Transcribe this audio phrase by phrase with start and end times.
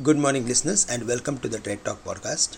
[0.00, 2.56] Good morning, listeners, and welcome to the Trade Talk podcast.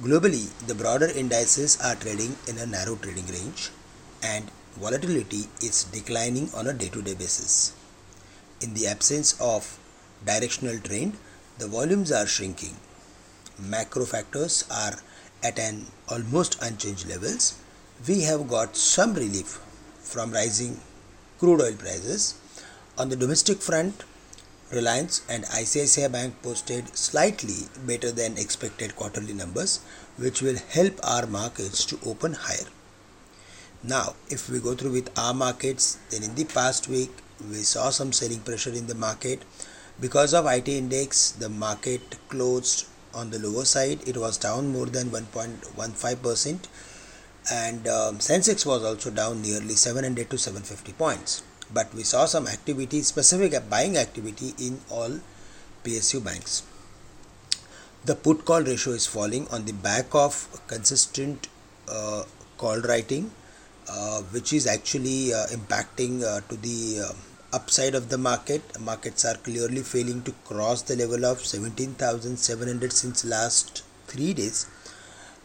[0.00, 3.68] Globally, the broader indices are trading in a narrow trading range,
[4.22, 7.74] and volatility is declining on a day to day basis.
[8.62, 9.78] In the absence of
[10.24, 11.18] directional trend,
[11.58, 12.76] the volumes are shrinking.
[13.58, 14.94] Macro factors are
[15.42, 17.58] at an almost unchanged levels.
[18.08, 19.60] We have got some relief
[19.98, 20.80] from rising
[21.38, 22.36] crude oil prices.
[22.96, 24.04] On the domestic front,
[24.72, 29.78] Reliance and ICICI Bank posted slightly better than expected quarterly numbers,
[30.16, 32.66] which will help our markets to open higher.
[33.84, 37.12] Now, if we go through with our markets, then in the past week
[37.48, 39.44] we saw some selling pressure in the market.
[40.00, 44.00] Because of IT index, the market closed on the lower side.
[44.08, 46.58] It was down more than 1.15%,
[47.52, 52.46] and um, Sensex was also down nearly 700 to 750 points but we saw some
[52.46, 55.20] activity, specific buying activity in all
[55.84, 56.62] PSU banks.
[58.04, 61.48] The put call ratio is falling on the back of consistent
[61.88, 62.24] uh,
[62.56, 63.30] call writing,
[63.88, 67.12] uh, which is actually uh, impacting uh, to the uh,
[67.52, 68.62] upside of the market.
[68.80, 74.66] Markets are clearly failing to cross the level of 17,700 since last three days.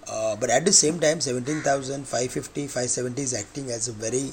[0.08, 4.32] Uh, but at the same time, 17,550, 570 is acting as a very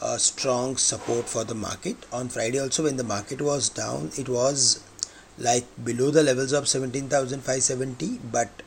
[0.00, 1.96] a strong support for the market.
[2.12, 4.82] On friday also when the market was down it was
[5.38, 8.62] like below the levels of 17570 but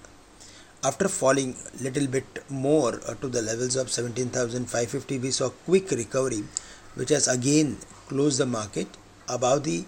[0.84, 6.44] after falling little bit more uh, to the levels of 17550 we saw quick recovery
[6.96, 8.88] which has again closed the market
[9.28, 9.84] above the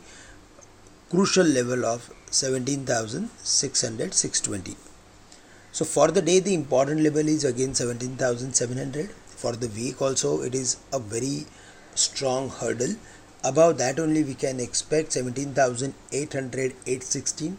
[1.09, 4.75] crucial level of 17600 620
[5.71, 9.09] so for the day the important level is again 17700
[9.41, 11.45] for the week also it is a very
[11.95, 12.95] strong hurdle.
[13.43, 17.57] Above that only we can expect 17800 816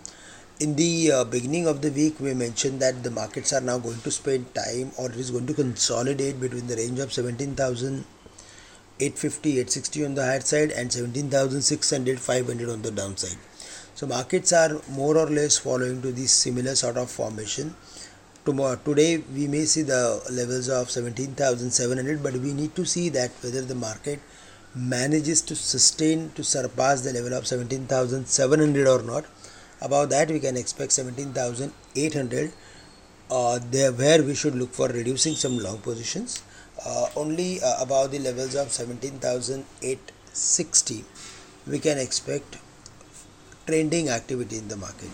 [0.61, 4.01] in the uh, beginning of the week we mentioned that the markets are now going
[4.03, 8.05] to spend time or it is going to consolidate between the range of 17000
[9.01, 13.39] 850 860 on the higher side and 17600 500 on the downside.
[13.95, 17.75] So markets are more or less following to this similar sort of formation
[18.45, 23.31] tomorrow today we may see the levels of 17700 but we need to see that
[23.41, 24.21] whether the market
[24.75, 29.25] manages to sustain to surpass the level of 17700 or not.
[29.81, 32.53] Above that we can expect 17800
[33.31, 36.43] uh, there where we should look for reducing some long positions
[36.85, 41.05] uh, only uh, above the levels of 17860
[41.69, 42.59] we can expect
[43.67, 45.11] trending activity in the market.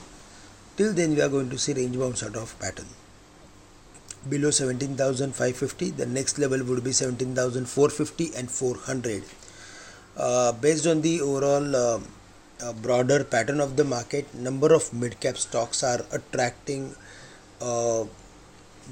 [0.78, 2.86] Till then we are going to see range bound sort of pattern
[4.28, 9.22] below 17,550 the next level would be 17,450 and 400
[10.16, 12.00] uh, based on the overall uh,
[12.60, 16.94] uh, broader pattern of the market number of mid cap stocks are attracting
[17.60, 18.04] uh,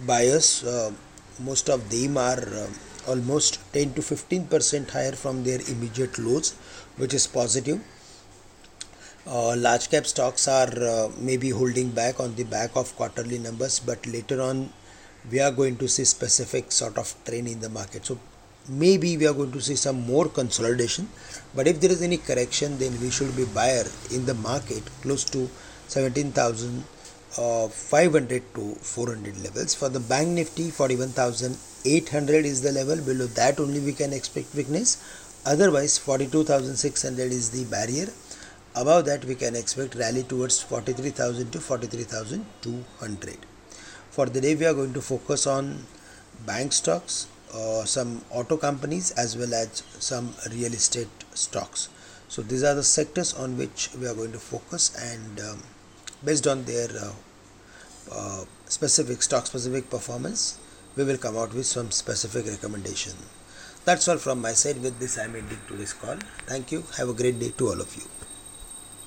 [0.06, 0.62] buyers.
[0.62, 0.92] Uh,
[1.40, 2.68] most of them are uh,
[3.08, 6.54] almost 10 to 15 percent higher from their immediate lows
[6.96, 7.80] which is positive.
[9.26, 14.40] Large cap stocks are maybe holding back on the back of quarterly numbers but later
[14.40, 14.72] on
[15.30, 18.06] we are going to see specific sort of trend in the market.
[18.06, 18.18] So
[18.68, 21.08] maybe we are going to see some more consolidation
[21.54, 25.24] but if there is any correction then we should be buyer in the market close
[25.24, 25.48] to
[25.88, 26.82] 17500
[27.38, 27.68] uh,
[28.54, 29.74] to 400 levels.
[29.74, 32.96] For the bank nifty 41800 is the level.
[33.04, 34.96] Below that only we can expect weakness.
[35.44, 38.08] Otherwise 42600 is the barrier.
[38.74, 43.55] Above that we can expect rally towards 43000 to 43200
[44.16, 45.84] for the day, we are going to focus on
[46.46, 51.90] bank stocks, uh, some auto companies, as well as some real estate stocks.
[52.28, 55.62] So, these are the sectors on which we are going to focus, and um,
[56.24, 57.12] based on their uh,
[58.10, 60.58] uh, specific stock specific performance,
[60.96, 63.12] we will come out with some specific recommendation.
[63.84, 64.80] That's all from my side.
[64.82, 66.16] With this, I am ending today's call.
[66.46, 66.84] Thank you.
[66.96, 68.15] Have a great day to all of you.